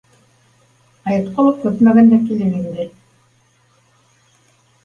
[1.11, 2.89] Айытҡолов көтмәгәндә килеп инде